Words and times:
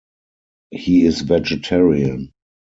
He 0.71 1.05
is 1.05 1.21
vegetarian. 1.21 2.31